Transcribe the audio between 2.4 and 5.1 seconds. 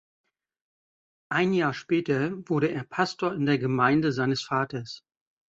wurde er Pastor in der Gemeinde seines Vaters.